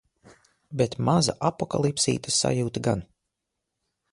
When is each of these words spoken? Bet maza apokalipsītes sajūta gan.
Bet 0.81 0.95
maza 1.09 1.35
apokalipsītes 1.49 2.41
sajūta 2.45 2.85
gan. 2.89 3.05